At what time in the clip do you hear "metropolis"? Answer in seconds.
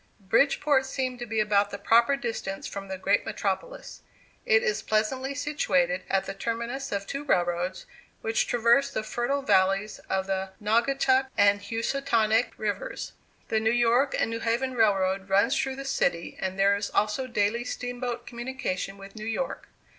3.23-4.01